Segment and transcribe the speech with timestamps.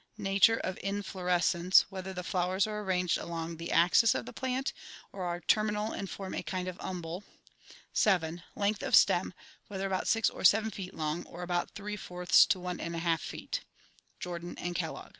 [0.17, 4.73] Nature of inflorescence, whether the flowers are arranged along the axis of the plant;
[5.11, 7.23] or are terminal and form a kind of umbel."
[7.93, 8.41] 7.
[8.55, 9.31] Length of stem,
[9.67, 13.03] whether about six or seven feet long; or about three fourths to one and one
[13.03, 13.59] half feet"
[14.19, 15.09] (Jordan and Kellogg).